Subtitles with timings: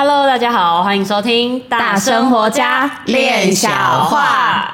[0.00, 3.68] Hello，大家好，欢迎收听大生活家练小
[4.04, 4.72] 话。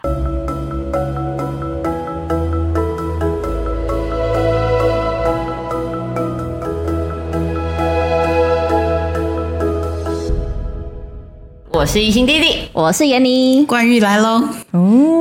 [11.70, 14.42] 我是一心弟弟，我是闫妮，冠玉来喽。
[14.72, 15.13] 哦，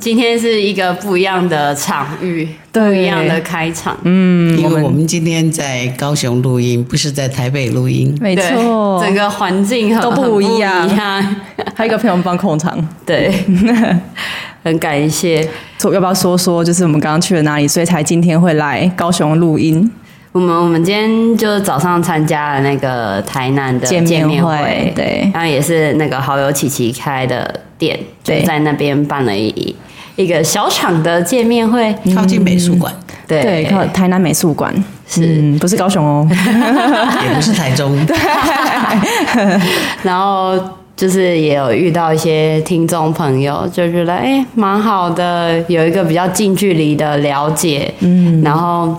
[0.00, 3.96] 今天是一个不一样的场域，不一样的开场。
[4.04, 8.16] 嗯，因为我们今天在高雄录音，不是在台北录音。
[8.20, 10.88] 没错，整个环境都不一样。
[11.74, 13.32] 还有一个朋友帮控场， 对，
[14.64, 15.48] 很感谢。
[15.84, 19.90] 要不要说说，就是我们刚刚去了哪里，所以才今天会来高雄录音？
[20.30, 29.74] 我们我们今天就早上参加了那个台南的见面会，对，然后也是那个好友琪琪开的店，就在那边办了一
[30.16, 32.92] 一个小场的见面会，靠近美术馆，
[33.26, 33.42] 对。
[33.42, 34.72] 对，靠台南美术馆，
[35.08, 35.56] 是。
[35.58, 36.28] 不是高雄哦？
[36.30, 38.14] 也不是台中，对。
[40.04, 40.58] 然后
[40.94, 48.94] 就是也有遇到一些听众朋友，就觉得哎，蛮好的，有一个比较近距离的了解，嗯，然后。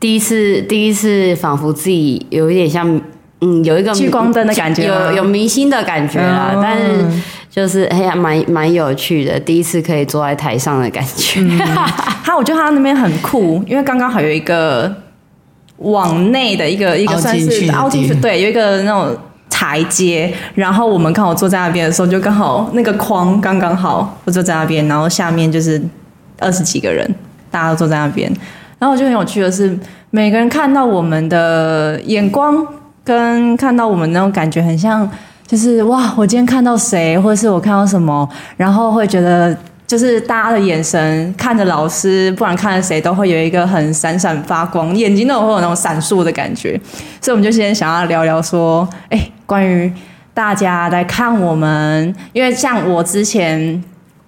[0.00, 3.00] 第一次，第一次仿佛自己有一点像，
[3.42, 6.52] 嗯，有一个聚光灯的感觉，有有明星的感觉啦。
[6.54, 11.40] 嗯、但是就是哎呀，蛮蛮有趣的，第一次可以坐在台上的感觉。
[12.24, 14.90] 他、嗯，我觉得他那边很酷，因为刚刚好有一个
[15.76, 19.14] 往内的一个一个算是凹进去，对，有一个那种
[19.50, 20.32] 台阶。
[20.54, 25.78] 然后我们刚好坐在那边的时候，就刚好那个框刚刚好，我坐在那边，然后下面就是
[26.38, 27.06] 二十几个人，
[27.50, 28.32] 大家都坐在那边。
[28.80, 29.78] 然后我就很有趣的是，
[30.08, 32.66] 每个人看到我们的眼光，
[33.04, 35.06] 跟看到我们那种感觉很像，
[35.46, 39.54] 就是哇，我今天看到谁，或者是我看到什么，然后会觉得
[39.86, 46.80] 就是大家的眼神看着老师，不管看着谁，都会有一个很闪闪发光，眼睛都会有那种闪烁的感觉。
[47.20, 49.92] 所以我们就先想要聊聊说，哎，关于
[50.32, 53.84] 大家来看我们，因为像我之前。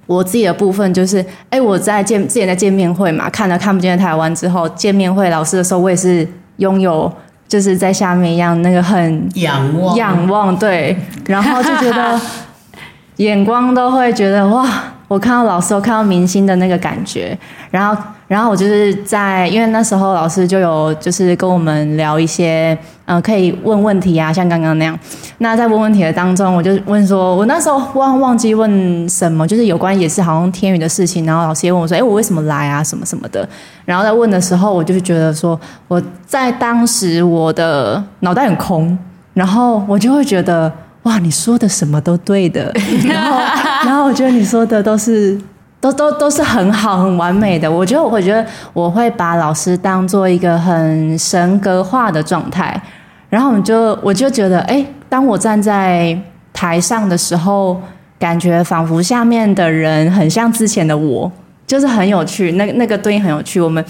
[0.07, 6.27] 我自己的部分就是，哎、欸，我在见之前在见面会嘛，看了看不见的台湾之后，见面会老师的时候，我也是
[6.57, 7.11] 拥有，
[7.49, 9.97] 就是在下面一样那个很仰望。
[9.97, 10.97] 仰望，对，
[11.27, 12.21] 然后就觉得
[13.17, 14.69] 眼光都会觉得哇，
[15.13, 17.37] 我看到老师，我看到明星的那个感觉，
[17.71, 18.03] 然后。
[18.29, 22.75] 然后我就是在，因为那时候老师就有就是跟我们聊一些，
[23.05, 24.99] 嗯、可以问问题啊，像刚刚那样。
[25.37, 31.27] 那在问问题的当中，我就问说，我那时候忘忘记问什么，就是有关也是好像天宇的事情。
[31.27, 33.47] 然后老师也问我说，哎，我为什么来啊，什么什么的。
[33.85, 38.97] 然后在问的时候，我就觉得说，我在当时我的脑袋很空，
[39.35, 40.73] 然后我就会觉得，
[41.05, 42.73] 哇，你说的什么都对的。
[43.05, 43.39] 然后，
[43.85, 45.41] 然后我觉得你说的都是。
[45.83, 52.81] 都都都是很好很完美的，我觉得我会觉得我会把老师当做一个很神格化的状态，
[53.29, 56.17] 然后我就我就觉得，哎，当我站在
[56.53, 57.81] 台上的时候，
[58.17, 61.33] 感觉仿佛下面的人很像之前的我，
[61.67, 63.85] 就是很有趣，那那个对应很有趣，我们。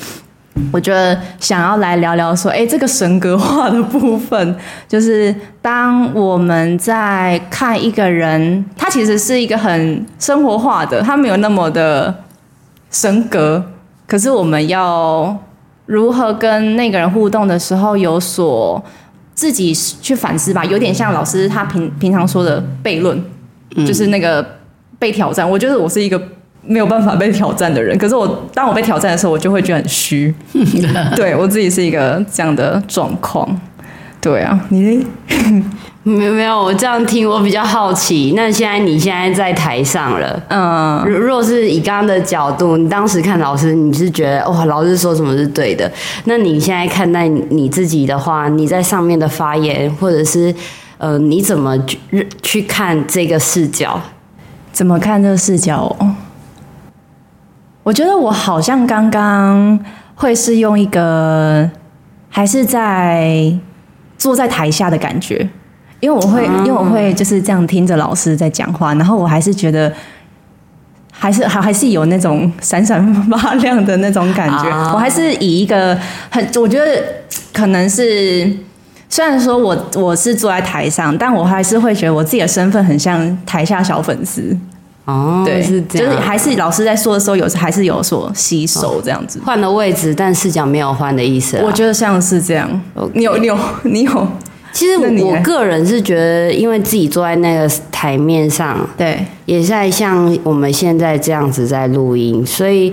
[0.70, 12.14] 我觉得想要来聊聊说，哎，这个神格化的部分，就是当我们在看一个人，他其实是一个很生活化的，他没有那么的
[12.90, 13.64] 神格，
[14.06, 15.34] 可是我们要
[15.86, 18.82] 如何跟那个人互动的时候，有所
[19.34, 23.18] 自己去反思吧，有点像老师他平平常说的悖论，
[23.86, 24.46] 就是那个
[24.98, 25.50] 被挑战。
[25.50, 26.20] 我觉得我是一个。
[26.64, 30.34] 没有办法被挑战的人，可是我当我被挑战的时候，我就会觉得很虚。
[31.16, 33.60] 对，我自己是一个这样的状况。
[34.20, 35.04] 对啊，你
[36.04, 38.34] 没有没有，我这样听我比较好奇。
[38.36, 45.90] 那现在你现在在台上了，嗯，若是以刚刚的角度，你当时看老师，你是觉得哇，老师说什么是对的？
[46.26, 50.54] 那你现在看待你自己的话，你在上面的发言，或者是
[50.98, 51.98] 呃，你怎么去
[52.42, 54.00] 去看这个视角？
[54.72, 55.96] 怎么看这个视角？
[57.82, 59.78] 我觉得我好像刚刚
[60.14, 61.68] 会是用一个
[62.28, 63.52] 还是在
[64.16, 65.48] 坐在台下的感觉，
[65.98, 69.92] 因为我会，因为我会就是这样听着老师在讲话，然后我还是觉得
[71.10, 74.68] 还是还还是有那种闪闪发亮的那种感觉。
[74.92, 75.98] 我还是以一个
[76.30, 77.02] 很，我觉得
[77.52, 78.48] 可能是
[79.08, 84.56] 虽然说我我是坐在台上，但我还是会觉得我自己的身份很像台下小粉丝。
[85.04, 91.60] 哦，对，是这样，就是还是老师在说的时候有，有还是有所吸收这样子，换了位置，但视角没有换的意思。
[91.64, 92.68] 我觉得像是这样。
[93.14, 94.28] 你有，你有，你有。
[94.72, 102.90] 其实我个人是觉得，因为自己坐在那个台面上，对，也在像我们现在这样子在录音，所以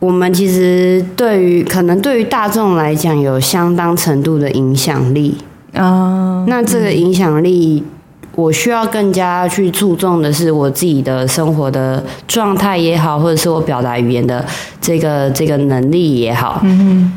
[0.00, 5.36] 我们其实对于可能对于大众来讲有相当程度的影响力。
[5.74, 6.44] 啊。
[6.48, 7.84] 那这个影响力，
[8.34, 14.44] 我需要更加去注重的是我自己的生活的状态也好，或者是我表达语言的
[14.80, 16.60] 这个这个能力也好。
[16.62, 17.12] 嗯哼。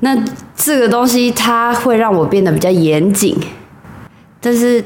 [0.00, 0.16] 那
[0.56, 3.36] 这个东西它会让我变得比较严谨，
[4.40, 4.82] 但是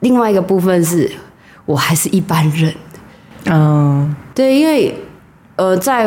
[0.00, 1.08] 另外一个部分是
[1.64, 2.74] 我还是一般人。
[3.44, 4.92] 嗯，对，因为
[5.56, 6.06] 呃，在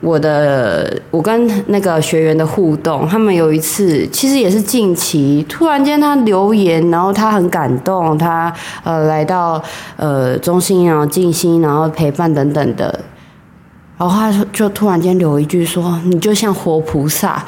[0.00, 8.52] 我的我跟那个学员的互动，他们有一次其实也是近期，突然间他留言，然后他很感动，他
[8.84, 9.62] 呃来到
[9.96, 13.00] 呃中心然后静心，然后陪伴等等的。
[13.96, 17.42] 然后他就突然间留一句说：“你就像活菩萨。”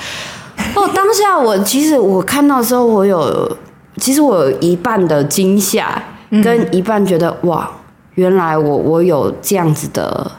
[0.74, 3.56] 哦，当下我其实我看到的时候，我有
[3.96, 6.02] 其实我有一半的惊吓，
[6.42, 7.70] 跟一半觉得哇，
[8.14, 10.30] 原来我我有这样子的，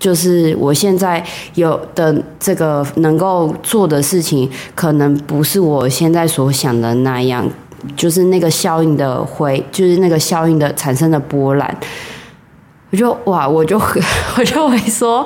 [0.00, 1.22] 就是我现在
[1.54, 7.46] 有的这个能够做的事情，可能不是我现在所想的那样，
[7.94, 11.76] 就是那个效应的回，就是那个效应的产生的波澜。
[12.90, 13.78] 我就哇，我就
[14.36, 15.24] 我就会说，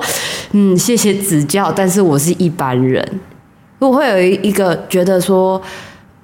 [0.51, 3.03] 嗯，谢谢指教，但是我是一般人，
[3.79, 5.59] 我会有一个觉得说，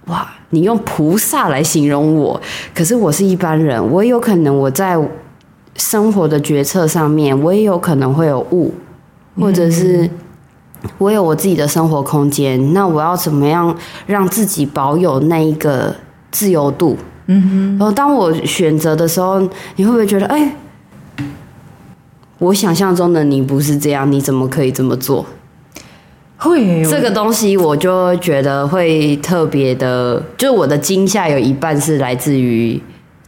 [0.07, 2.39] 哇，你用菩萨来形容我，
[2.75, 4.95] 可是我是一般人，我有可能我在
[5.81, 8.72] 生活的决策上面，我也有可能会有误，
[9.36, 10.07] 或者是
[11.00, 13.75] 我有我自己的生活空间，那我要怎么样
[14.06, 15.95] 让自己保有那一个
[16.30, 16.95] 自由度？
[17.25, 19.39] 嗯哼，然后当我选择的时候，
[19.75, 20.56] 你会不会觉得，哎？
[22.38, 25.25] 我想象中的你不是这样，你怎么可以这么做？
[26.38, 32.80] 会这个东西，我就觉得会特别的，就是我的惊吓有一半是来自于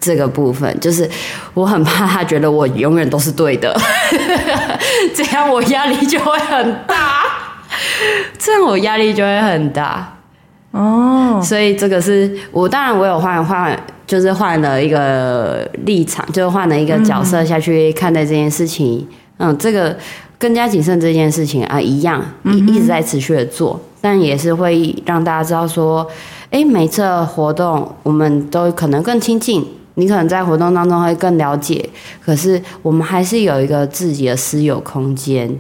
[0.04, 1.10] 这个部分，就是
[1.54, 3.74] 我很怕他觉得我永远都是对的，
[5.16, 7.24] 这样我压力就会很大，
[8.38, 10.18] 这样我压力就会很大。
[10.72, 13.80] 哦，所以这个是我当然我有换换。
[14.06, 19.08] 就是换了一个立场，就是换了一个角色下去看待这件事情。
[19.38, 19.98] 嗯，这个
[20.38, 26.06] 更加谨慎这件事情啊，一样一一直在持续的做，但也是会让大家知道说，
[26.52, 31.88] 哎，每次活动我们都可能更亲近，你可能在活动当中会更了解，
[32.24, 35.57] 可是我们还是有一个自己的私有空间。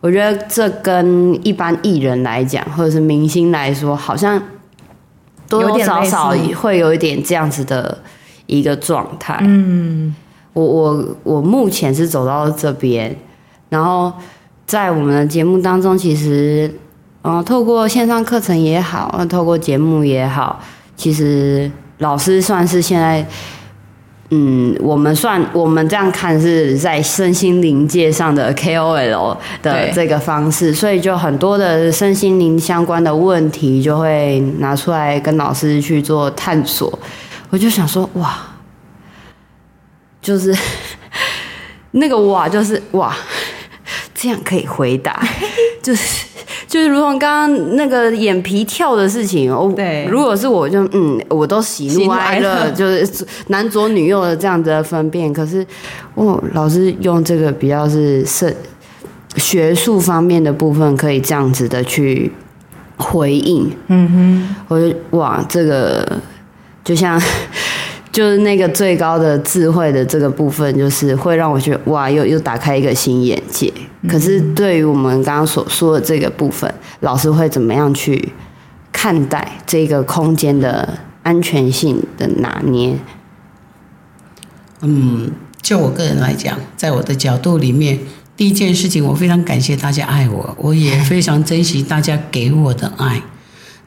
[0.00, 4.40] 我觉得这跟一般艺人来讲，或者是明星来说，好像。
[5.48, 7.98] 多多少少会有一点这样子的
[8.46, 9.36] 一个状态。
[9.42, 10.14] 嗯，
[10.52, 13.12] 我我我目前是走到这边，
[13.68, 14.12] 然后
[14.64, 16.72] 在我们的节目当中，其实，
[17.24, 20.60] 嗯，透过线上课程也好，透过节目也好，
[20.94, 21.68] 其实
[21.98, 23.26] 老师算是现在。
[24.32, 36.96] 嗯，我们算我们这样看是在身心灵界上的 KOL 的这个方式，所以就很多的身心灵相关的问题就会拿出来跟老师去做探索。
[37.50, 38.38] 我就想说，哇，
[40.22, 40.56] 就是
[41.90, 43.16] 那个哇，就是哇，
[44.14, 45.20] 这样可以回答，
[45.82, 46.29] 就是。
[46.70, 55.32] 就是如同刚刚那个眼皮跳的事情哦，对，如果是我就嗯，我都喜怒哀乐， 就是男左女右的这样子的分辨。
[55.32, 55.66] 可是，
[56.14, 58.56] 哦，老师用这个比较是是
[59.36, 62.30] 学术方面的部分，可以这样子的去
[62.96, 63.68] 回应。
[63.88, 66.20] 嗯哼，我就哇，这个
[66.84, 67.20] 就像。
[68.12, 73.72] 就是那个最高的智慧的这个部分，就是会让我觉得哇，又又打开一个新眼界。
[74.08, 78.32] 可是对于我们刚刚所说的这个部分，老师会怎么样去
[78.90, 82.96] 看待这个空间的安全性的拿捏？
[84.80, 85.30] 嗯，
[85.62, 88.00] 就我个人来讲，在我的角度里面，
[88.36, 93.22] 第一件事情，我非常感谢大家爱我，我也非常珍惜大家给我的爱。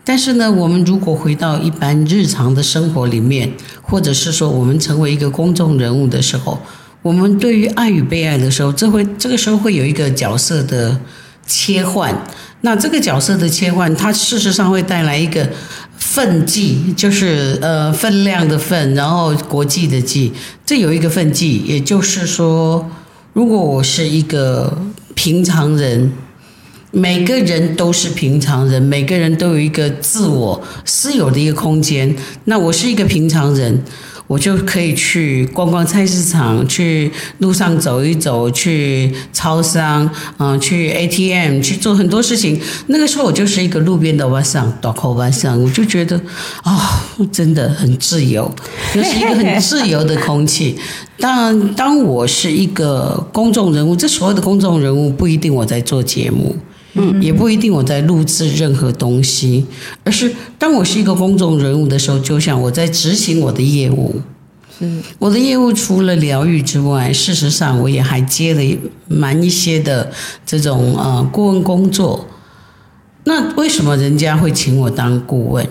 [0.06, 3.50] 但是呢，我们如果回到一般日常的生活里面，
[3.82, 6.60] 或者是说我们成为一个公众人物的时候，
[7.02, 11.00] 我们对于爱与被爱的时候，这会这个时候会有一个角色的
[11.48, 12.14] 切换。
[12.62, 15.50] 那这个角色的切换，它事实上会带来一个
[15.98, 20.34] 分际，就是呃分量的分，然后国际的际，
[20.66, 22.90] 这有一个分际，也就是说，
[23.32, 24.78] 如果我是一个
[25.16, 26.12] 平常人。
[26.96, 32.16] 每个人都是平常人，每个人都有一个自我私有的一个空间。
[32.46, 33.84] 那我是一个平常人，
[34.28, 40.08] 我就可以去逛逛菜市场，去路上走一走，去超商，
[40.38, 42.62] 嗯，去 ATM，去做很多事情。
[42.86, 46.16] 那个时候我就是一个路边的晚上，大口晚上，我就觉得
[46.62, 48.54] 啊、真的很自由，
[48.94, 50.78] 就是一个很自由的空气。
[51.18, 56.56] 当然，当我是一个公众人物，这所有的公众人物不一定我在做节目。
[56.94, 59.66] 嗯，也不一定我在录制任何东西，
[60.04, 64.22] 而是当我是一个公众人物的时候，就像我在执行我的业务。
[64.80, 70.12] 嗯，我的业务除了疗愈之外，事实上我也还接了蛮一些的
[70.46, 72.28] 这种呃顾问工作。
[73.26, 75.68] 那为什么人家会请我当顾问？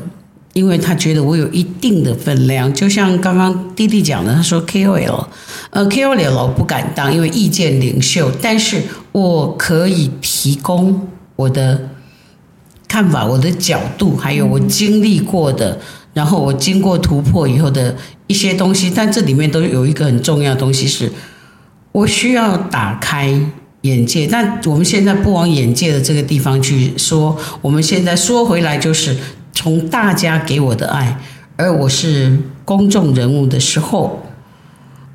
[0.55, 5.27] 因为他觉得我有一定的分量，就像刚刚弟弟讲的，他说 KOL，
[5.71, 11.89] 呃，KOL 我不敢当，因为意见领袖，但是我可以提供我的
[12.89, 15.79] 看法、我的角度，还有我经历过的，
[16.13, 17.95] 然后我经过突破以后的
[18.27, 18.91] 一些东西。
[18.95, 21.13] 但这里面都有一个很重要的东西是，
[21.93, 23.41] 我需要打开
[23.83, 24.27] 眼界。
[24.27, 29.17] 但我们现在不往眼界的这个地方去说，我们现在说回来就是。
[29.55, 31.19] 从大家给我的爱，
[31.57, 34.23] 而我是公众人物的时候，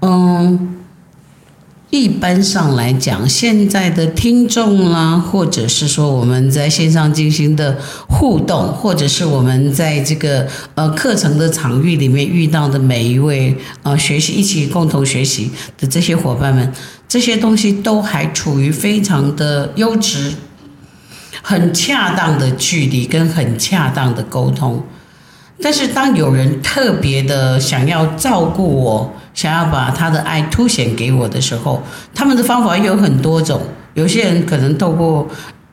[0.02, 0.77] 嗯，
[1.90, 7.78] 一般上来讲，现在的听众啦，或者是说我们在线上进行的
[8.10, 16.74] 互动，或者是我们在这个呃课程的场域里面遇到的每一位呃学习一起共同学习的这些伙伴们，
[17.08, 20.34] 这些东西都还处于非常的优质。
[21.42, 24.84] 很恰当的距离跟很恰当的沟通，
[25.62, 33.62] 但是当有人特别的想要照顾我，想要把他的爱凸显给我的时候，他们的方法有很多种。
[33.94, 35.28] 有些人可能透过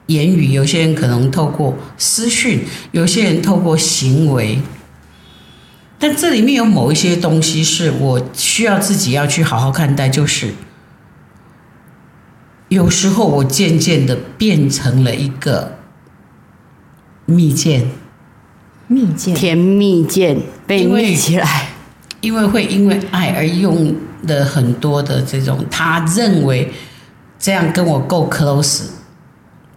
[0.09, 2.61] 言语，有些人可能透过私讯，
[2.93, 4.61] 有些人透过行为。
[5.99, 10.53] 但这里面有某一些东西是我需要自己要去好好看待，就是。
[12.69, 15.79] 有时候我渐渐的变成了一个
[17.25, 17.87] 蜜饯，
[18.89, 21.69] 蜜饯，甜蜜饯被蜜起来，
[22.25, 23.95] 因为会因为爱而用
[24.27, 26.73] 的很多的这种，他认为
[27.39, 28.85] 这样跟我够 close，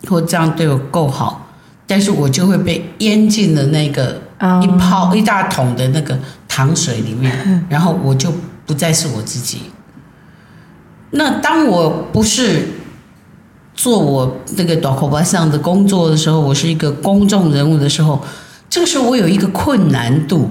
[0.07, 1.47] 或这样对我够好，
[1.85, 4.21] 但是我就会被淹进了那个
[4.63, 8.31] 一泡一大桶的那个糖水里面，然后我就
[8.65, 9.63] 不再是我自己。
[11.11, 12.69] 那当我不是。
[13.79, 18.19] 做我那个短口巴上的工作的时候，我是一个公众人物的时候，
[18.67, 20.49] 这个时候我有一个困难度，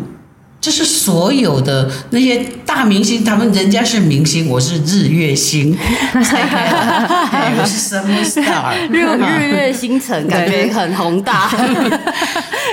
[0.66, 5.78] 这是所有的那些大明星，他们人家是明星，我是日月星，
[6.12, 11.49] 我是什么 star，日日月星辰，感觉很宏大。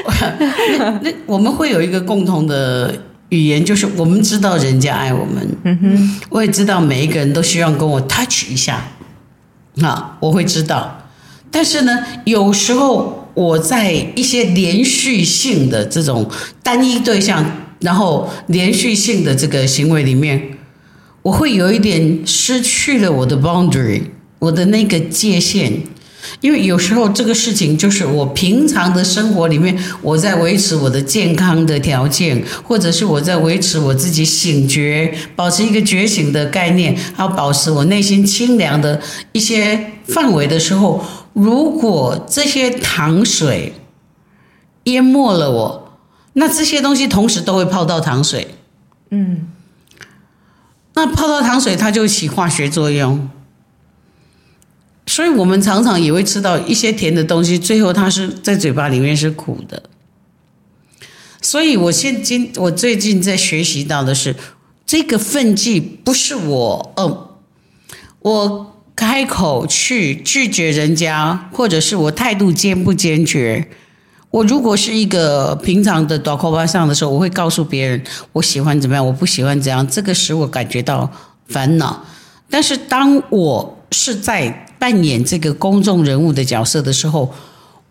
[1.04, 2.92] 那我们会有一个共同的
[3.30, 8.82] 语言，就是我们知道人家爱我们，嗯哼，我也知道每一个人都希望跟我 touch 一下。
[9.84, 11.10] 啊，我会知道，
[11.52, 16.28] 但是呢，有时候我在一些连续性的这种
[16.64, 17.46] 单一对象，
[17.84, 20.58] 然后连续性的这个行为里面，
[21.22, 24.02] 我会有一点失去了我的 boundary，
[24.40, 25.84] 我的那个界限。
[26.40, 39.02] 因为有时候这个事情就是我平常的生活里面，我在维持我的健康的条件，或者是我在维持我自己醒觉，保持一个觉醒的概念，还有保持我内心清凉的
[39.34, 43.74] 一些范围的时候，如果这些糖水
[44.86, 45.83] 淹没了我，
[46.34, 48.56] 那这些东西同时都会泡到糖水，
[49.12, 49.48] 嗯，
[50.96, 53.30] 那泡到糖水它就起化学作用。
[55.06, 59.84] 所以我们常常也会吃到一些甜的东西，最后它是在嘴巴里面是苦的。
[61.42, 64.36] 所以我现今我最近在学习到的是，
[64.86, 67.28] 这个分际不是我，嗯，
[68.20, 73.70] 我开口去拒绝人家，或者是我态度坚不坚决。
[74.34, 81.08] 我如果是一个平常的大口巴上的时候，我会告诉别人我喜欢怎么样，我不喜欢怎样，这个使我感觉到
[81.48, 82.04] 烦恼。
[82.50, 84.50] 但是当我是在
[84.80, 87.32] 扮演这个公众人物的角色的时候，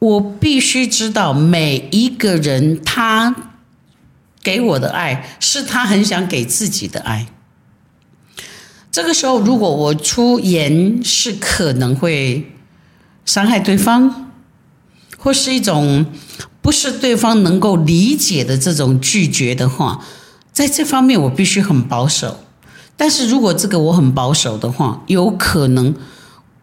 [0.00, 3.32] 我必须知道每一个人他
[4.42, 7.28] 给我的爱是他很想给自己的爱。
[8.90, 12.50] 这个时候，如果我出言是可能会
[13.24, 14.31] 伤害对方，
[15.22, 16.04] 或是一种
[16.60, 20.04] 不是对方能够理解的这种拒绝的话，
[20.52, 22.40] 在这方面我必须很保守。
[22.96, 25.94] 但是如果这个我很保守的话，有可能。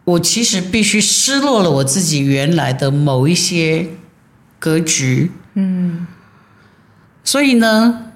[0.04, 3.86] 我其实必须失落了我自己原来的某一些
[4.58, 6.06] 格局，嗯，
[7.22, 8.06] 所以呢，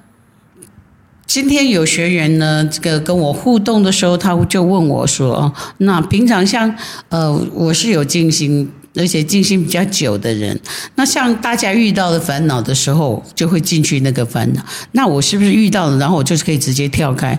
[1.24, 6.74] 今天有学员呢，这个跟我互动的时候，他就问我说：“那平常像
[7.10, 10.58] 呃，我是有进行，而且静心比较久的人，
[10.94, 14.64] 那像大家遇到的烦恼的时候，就会进去那个烦恼。
[14.92, 17.38] 那我是不是遇到了，然后我就是可以直接跳开？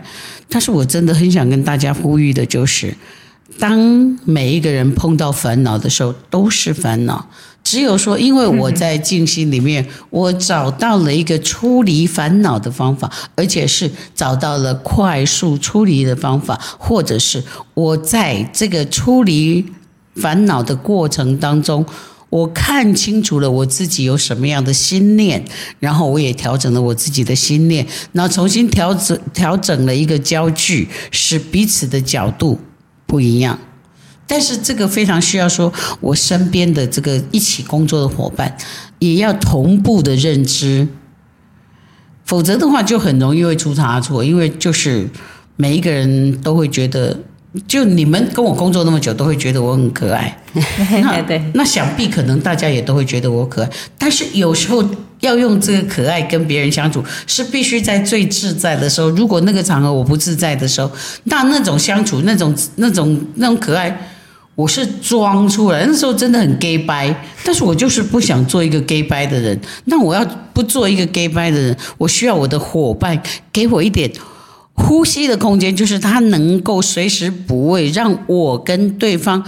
[0.50, 2.96] 但是我真的很想跟大家呼吁的就是。”
[3.58, 3.80] 当
[4.26, 7.30] 每一个人碰到烦恼的时候，都是烦恼。
[7.64, 17.42] 只有说，因为我在静心里面，我找到了一个出离烦恼的方法，而且是找到了快速出离的方法，或者是
[17.74, 19.66] 我在这个出离
[20.16, 21.86] 烦恼的过程当中，
[22.30, 25.46] 我看清楚了我自己有什么样的心念，
[25.80, 32.60] 然后我也调整了我自己的心念，然后重新调整调整了一个焦距，使彼此的角度
[33.06, 33.60] 不一样。
[34.28, 38.58] 但是这个非常需要说，我身边的这个一起工作的伙伴
[38.98, 40.88] 也要同步的认知，
[42.24, 44.26] 否则的话就很容易会出差错。
[44.26, 45.08] 因为就是
[45.58, 47.20] 每一个人都会觉得，
[47.68, 50.38] 就你们跟我工作那么久，都会觉得我很可爱。
[51.02, 53.70] 那对那想必可能大家也都会觉得我可爱。
[53.98, 54.84] 但是有时候
[55.20, 59.10] 要用这个可爱跟别人相处，是必须在最自在的时候。
[59.10, 60.92] 如果那个场合我不自在的时候，
[61.26, 64.12] 那那种相处，那种那种那种可爱。
[64.56, 69.60] 我是装出来，那时候真的很 gay 掰，但是我就是不想做一个 gay 掰的人。
[69.84, 73.22] 那我要不做一个 gay 掰的人，我需要我的伙伴
[73.52, 74.10] 给我一点
[74.76, 79.44] 呼吸的空间，就是他能够随时补位，让我跟对方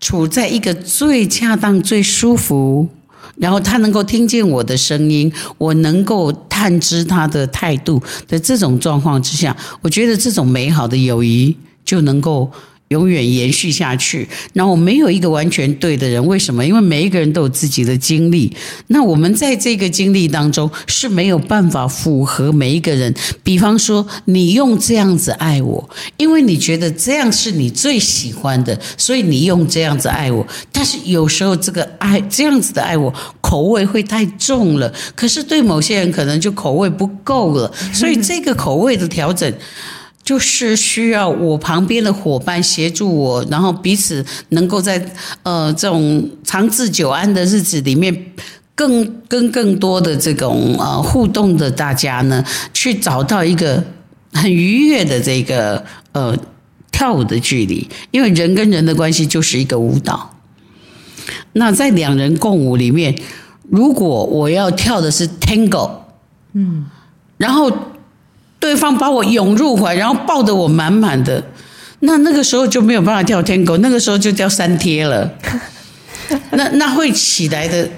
[0.00, 2.88] 处在一个最恰当、最舒服，
[3.36, 12.50] 然后他能够听见我的声音，我能够探知他的态度的这种状况之下，我觉得这种美好的友谊就能够。
[12.92, 14.28] 永远延续下去。
[14.52, 16.64] 然后没有一个完全对的人，为什么？
[16.64, 18.54] 因为每一个人都有自己的经历。
[18.88, 23.12] 那我们在这个经历当中是没有办法符合每一个人。
[23.42, 30.46] 比方说，你用这样子爱我，因为你觉得这样是你最喜欢的，所以你用这样子爱我。
[30.70, 37.72] 但是有时候这个爱这样子的爱我口味会太重了，可是对某些人可能就口味不够了。
[37.92, 39.50] 所以这个口味的调整。
[40.24, 45.04] 就是需要我旁边的伙伴协助我，然后彼此能够在
[45.42, 48.32] 呃这种长治久安的日子里面，
[48.76, 53.82] 更跟更多的这种呃互动的大家呢，去找到一个
[54.32, 56.36] 很愉悦的这个呃
[56.92, 60.36] 跳舞的距离，因为人跟人的关系就是一个舞蹈。
[61.54, 63.12] 那在两人共舞里面，
[63.68, 65.90] 如果我要跳的是 Tango，
[66.52, 66.86] 嗯，
[67.38, 67.72] 然后。
[68.62, 71.42] 对方把我拥入怀，然后抱得我满满的，
[71.98, 75.28] 那那个时候就没有办法跳天狗，那个时候就叫三贴了。
[76.52, 77.90] 那那会起来的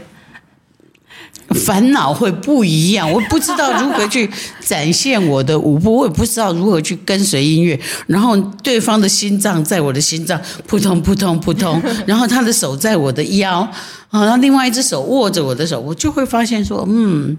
[1.50, 4.28] 烦恼会不一样，我不知道如何去
[4.60, 7.78] 展现我的舞步，我也不知道如何去跟随音乐。
[8.06, 13.60] 然后对方的心脏在我的心脏扑通扑通扑通， 然后他的手在我的腰，
[14.08, 17.36] 啊，然后另外一只手握着我的手，我就会发现说，嗯。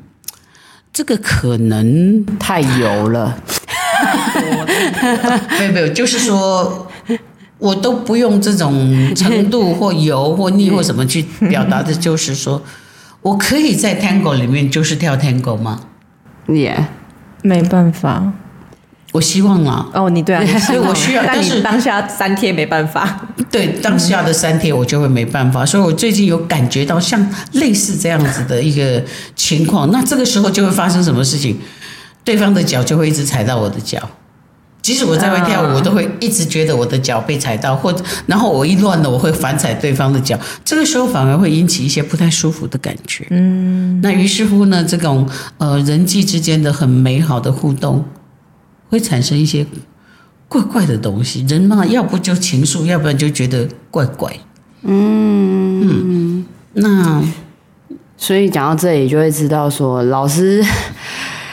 [0.96, 3.38] 这个可能太油了，
[5.60, 6.90] 没有没有，就是说，
[7.58, 12.64] 我都不用这种程度或油或腻或什么去表达的，就是说
[13.22, 15.82] 我可以在 Tango 里面就是跳 Tango 吗？
[16.48, 16.88] 也
[17.42, 18.32] 没办法。
[19.16, 23.18] 我希望啊，哦，你对啊，所以我需要， 但是当下三天没办法，
[23.50, 29.02] 对，当下的三天我就会没办法，所以我最近有感觉到像类似这样子的一个
[29.34, 31.58] 情况，那这个时候就会发生什么事情？
[32.26, 33.98] 对方的脚就会一直踩到我的脚，
[34.82, 43.26] 即使我在外跳舞，我都会一直觉得我的脚被踩到，或者然后我一乱了，我会反踩对方的脚，这个时候反而会引起一些不太舒服的感觉。
[43.30, 45.26] 嗯，那于是乎呢，这种
[45.58, 48.04] 呃人际之间的很美好的互动。
[48.90, 49.66] 会产生一些
[50.48, 54.32] 怪怪的东西，人嘛，要不就情愫，要不然就觉得怪怪。
[54.84, 57.22] 嗯嗯，那
[58.16, 60.64] 所以讲到这里，就会知道说，老师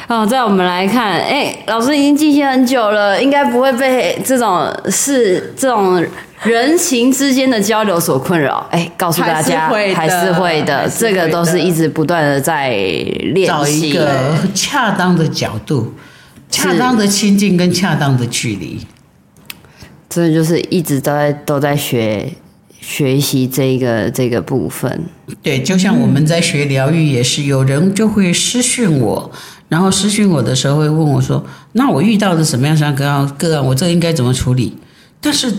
[0.09, 6.05] 哦，在我们来看，哎，老师已经进行很久了，应该不会被这种是这种
[6.43, 8.67] 人情之间的交流所困扰。
[8.71, 15.95] 哎，告诉大家，还是会的，还是会的，这个都是一直不断的在练习，找一个恰当的角度。
[16.53, 18.79] 恰当的亲近跟恰当的距离，
[20.09, 22.31] 真的就是一直都在都在学
[22.79, 25.07] 学习这个这个部分。
[25.43, 29.33] 对，就像我们在学疗愈也是，有人就会私讯我，
[29.69, 34.77] 然后私讯我的时候会问我说：“那我遇到的什么样像个案个案，我这应该怎么处理？”
[35.21, 35.53] 但是，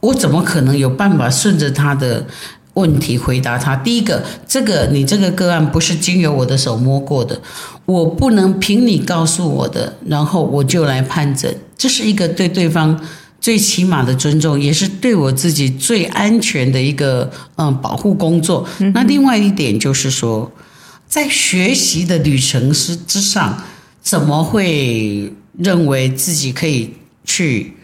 [0.00, 2.26] 我怎么可能有办法顺着他的？
[2.76, 3.76] 问题回答他。
[3.76, 7.38] 第一个，这个你这个个案不是经由我的手摸过的，
[7.84, 11.54] 我不能凭你告诉我的，然后我就来判诊。
[11.76, 12.98] 这是一个对对方
[13.40, 18.66] 最起码的尊重，也是对我自己最安全的一个嗯保护工作。
[18.94, 20.50] 那另外一点就是说，
[21.06, 23.62] 在学习的旅程之之上，
[24.02, 27.74] 怎么会认为自己可以去？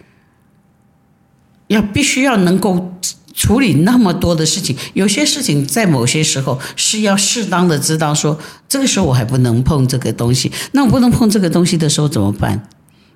[1.68, 2.92] 要必须要能够
[3.34, 12.68] 处理那么多的事情，有些事情在某些时候是要适当的知道说，这个时候我还不能碰这个东西，那我不能碰这个东西的时候怎么办？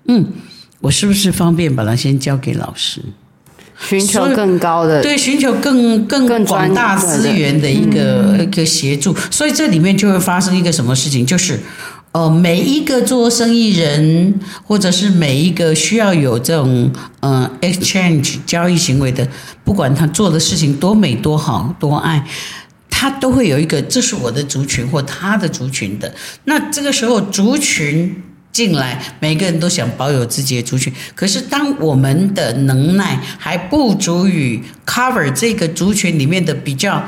[0.09, 0.27] 嗯，
[0.81, 3.03] 我是不是方便把它先交给老师？
[3.79, 11.61] 寻求更高的对，寻求更更广大资源的一个的一个协助，所以这里面就会发生一个什么事情，就是，
[12.17, 19.29] 呃，每一个做生意人，或者是每一个需要有这种呃 exchange 交易行为的，
[19.63, 22.27] 不管他做的事情多美多好多爱，
[22.89, 28.23] 他都会有一个这是我的族群或他的族群的，那这个时候族群。
[28.53, 30.91] 进来，每个人都想保有自己的族群。
[31.15, 37.05] 可是，当我们的能耐还不足以 cover 这个族群里面的比较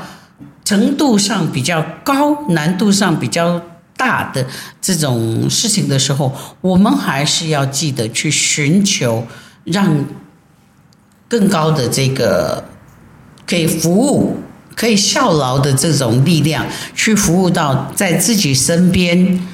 [0.63, 3.59] 程度上比较高、难度上比较
[3.99, 4.47] 大的
[4.81, 9.27] 这种事情的时候，我们还是要记得去寻求
[9.65, 10.05] 让
[11.27, 12.63] 更高的这个
[13.45, 14.37] 可以服务、
[14.75, 19.47] 可以效劳的这种力量，去服务到在自己身边。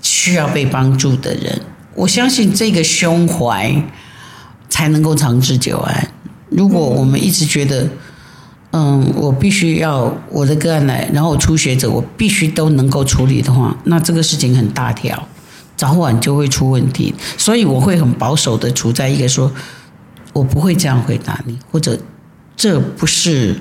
[0.00, 1.60] 需要被帮助的人，
[1.94, 3.74] 我相信这个胸怀
[4.68, 6.12] 才能够长治久安。
[6.50, 7.86] 如果我们一直觉得，
[8.70, 15.26] 嗯，我必须要我的个案来，然后初学者我必须都能够处理的话，那这个事情很大条，
[15.76, 17.14] 早晚就会出问题。
[17.36, 19.50] 所以我会很保守的处在一个说，
[20.34, 21.98] 我不会这样回答你，或者
[22.56, 23.56] 这不是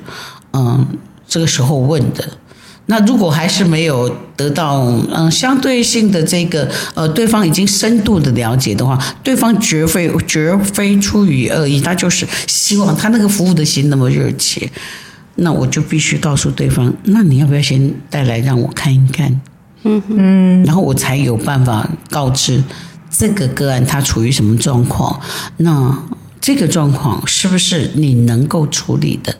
[0.51, 0.85] 嗯
[1.27, 2.37] 这个时候问的。
[2.89, 4.82] 那如果还是没有得到
[5.13, 14.71] 嗯相对性的这个呃对方已经深度的了解的话，对方绝非绝非出于恶意，他就是希望他那个服务的心那么热切，
[15.36, 19.41] 那我就必须告诉对方，那你要不要先带来让我看一看，
[19.84, 22.63] 嗯嗯，然后我才有办法告知
[23.12, 25.19] 这个个案他处于什么状况，
[25.58, 25.97] 那
[26.39, 29.36] 这个状况是不是你能够处理的？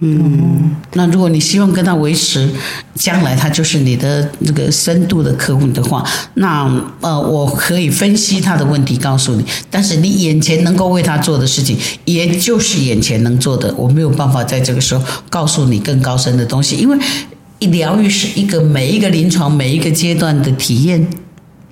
[0.00, 2.48] 嗯，那如果你希望跟他维持
[2.94, 16.96] 将来他就是你的那个深度的客户的话，那呃，我可以分析他的问题告诉你，但是你眼前能够为他做的事情，也就是眼前能做的，我没有办法在这个时候告诉你更高深的东西，因为
[17.58, 21.04] 疗愈是一个每一个临床每一个阶段的体验，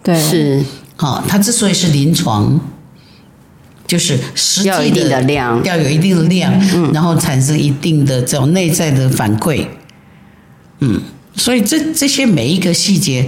[0.03, 0.65] 对，是，
[0.97, 2.61] 好，它之所以是临床。
[3.87, 9.65] 就是实际的要有一定的量，要有一定的量，嗯，然后产生一定的这种内在的反馈，
[10.81, 11.01] 嗯，
[11.37, 13.27] 所以这这些每一个细节，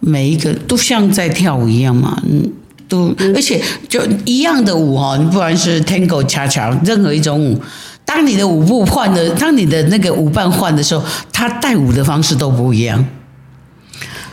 [0.00, 2.52] 每一个都像在跳舞一样嘛，嗯，
[2.88, 7.60] 都而且就一样的舞哦，你不管是 Tango、恰恰，任何一种舞，
[8.04, 13.06] 当你的舞步换的，当你的那个舞伴换的时候，他带舞的方式都不一样。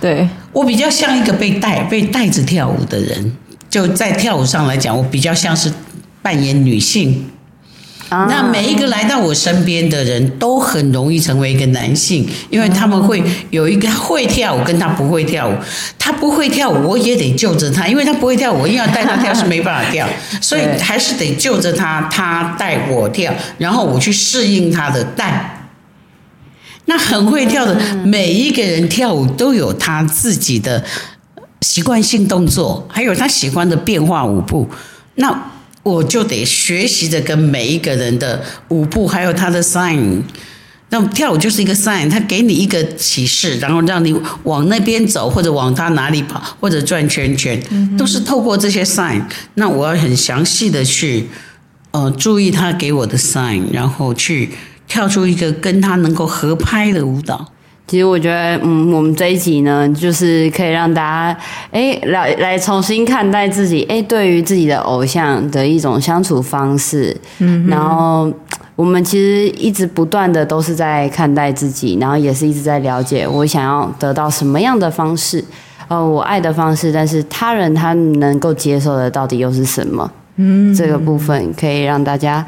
[0.02, 3.36] 对，我比较像一个被带被带着跳舞的人。
[3.70, 5.72] 就在跳舞上来讲，我比较像是
[6.22, 7.30] 扮演女性。
[8.10, 15.54] 那每一个来到我身边的人都很容易成为一个男性，因为他们会有一个会跳舞，跟他不会跳舞。
[16.00, 20.08] 他不会跳舞，我也得救着他，因为他不会跳舞，我硬要带他跳是没办法跳，
[20.40, 25.68] 所以还是得救着他，他带我跳，然后我去适应他的带。
[26.86, 30.86] 那很会跳的每一个人跳舞都有他自己的。
[31.62, 34.70] 习惯性动作，还有他喜欢的变化舞步，
[35.16, 35.52] 那
[35.84, 40.22] 我就得学习着跟每一个人的舞步，还有他的 sign。
[40.90, 47.62] 那跳舞就是一个 sign，他给你一个启示，然后让你往那边走，或者往他哪里跑，或者转圈圈，
[47.98, 49.22] 都是透过这些 sign。
[49.56, 51.28] 那我要很详细的去，
[51.92, 54.52] 呃，注意他给我的 sign，然后去
[54.88, 57.52] 跳出一个跟他能够合拍的舞蹈。
[57.88, 61.40] 其实我觉得，嗯，我们这一集呢，就是可以让大家，
[61.72, 67.16] 哎，来来重新看待自己，哎，对于自己的偶像的一种相处方式。
[67.40, 68.30] 嗯，然后
[68.76, 75.42] 我们其实一直不断的都是在看待自己，然后也是一直在了解我想要得到什么样的方式，
[75.88, 80.12] 呃，我爱的方式，但是他人他能够接受的到底又是什么？
[80.36, 82.46] 嗯，这个部分可以让大家。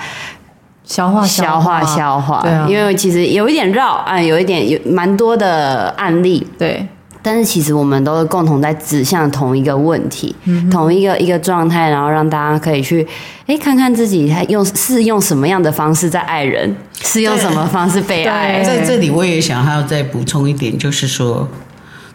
[0.89, 6.83] 消化消化消化，对啊，因为其实有一点绕啊，有一点有蛮多的案例，对，
[7.21, 13.07] 但是其实我们都是共同在指向同一个问题，嗯、同一个一个状态，然后让大家可以去
[13.45, 18.63] 哎看看自己他用是用什么样的方式在爱人，是用什么方式被爱。
[18.63, 21.47] 在这里我也想还要再补充一点，就是说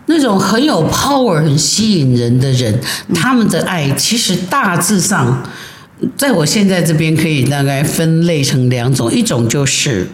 [0.06, 2.80] 那种很有 power、很吸引人的人，
[3.14, 5.44] 他们的爱其实大致上。
[6.16, 10.08] 在我现在这边可以大概分类成两种，一种就是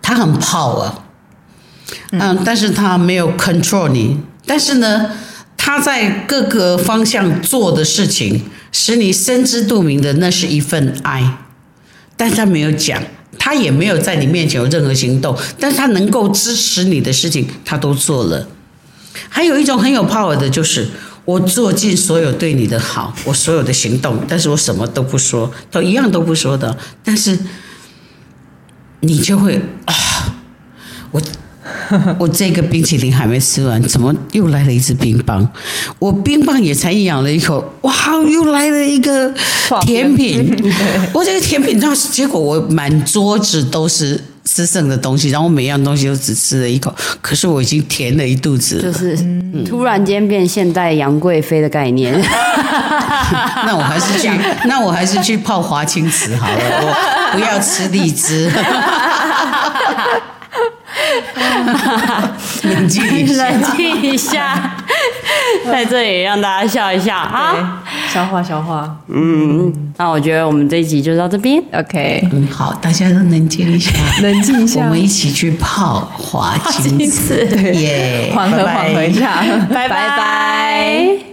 [0.00, 0.92] 他很 power，
[2.10, 5.10] 嗯，但是他没有 control 你，但是呢，
[5.56, 11.38] 他在各个方向做的事情，使你心知肚明的，那是一份爱，
[12.16, 13.02] 但是他没有讲，
[13.38, 18.48] 他也没有在你面前有任何行动，但是他能够支持你的事情，他都做了。
[19.28, 20.88] 还有一种很有 power 的，就是
[21.24, 27.38] 我做尽所有对你的好，我所有的行动，但是我什么都不说，都一样都不说的，但是
[29.00, 29.94] 你就会啊，
[31.12, 31.22] 我。
[32.18, 35.46] 我这个冰淇淋还没吃完，怎么又来了一只冰棒？
[35.98, 37.94] 我冰棒也才咬了一口，哇，
[38.26, 39.32] 又来了一个
[39.82, 40.50] 甜品。
[41.12, 48.80] 我这个甜品，到结果我满桌子都是吃剩的东西，然后我每样东西都只吃了一口，可是我已经填了一肚子。
[48.82, 49.16] 就是
[49.64, 52.12] 突然间变现代杨贵妃的概念。
[53.64, 54.28] 那我还是去，
[54.66, 58.50] 那我还是去泡华清池好了，我不要吃荔枝。
[62.62, 64.76] 冷静一下，冷静一下，
[65.66, 68.96] 在这里让大家笑一下啊，消化消化。
[69.08, 72.28] 嗯，那我觉得我们这一集就到这边，OK。
[72.32, 81.31] 嗯，好，大家都冷静一下，冷静一下，我们一起去泡华清池，耶，缓和缓和一下，拜拜。